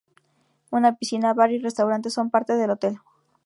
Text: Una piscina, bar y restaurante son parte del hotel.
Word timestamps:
Una 0.71 0.95
piscina, 0.95 1.35
bar 1.35 1.51
y 1.51 1.59
restaurante 1.59 2.09
son 2.09 2.31
parte 2.31 2.55
del 2.55 2.71
hotel. 2.71 2.97